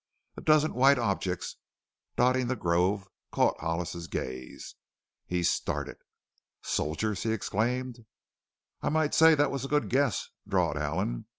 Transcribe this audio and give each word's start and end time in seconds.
A 0.35 0.41
dozen 0.41 0.73
white 0.73 0.97
objects 0.97 1.57
dotting 2.15 2.47
the 2.47 2.55
grove 2.55 3.07
caught 3.31 3.59
Hollis's 3.59 4.07
gaze. 4.07 4.73
He 5.27 5.43
started. 5.43 5.97
"Soldiers!" 6.63 7.21
he 7.21 7.31
exclaimed. 7.31 8.07
"I 8.81 8.89
might 8.89 9.13
say 9.13 9.35
that 9.35 9.51
was 9.51 9.63
a 9.65 9.67
good 9.67 9.89
guess," 9.91 10.29
drawled 10.47 10.75
Allen. 10.77 11.27